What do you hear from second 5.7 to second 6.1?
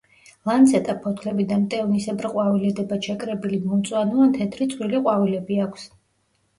აქვს.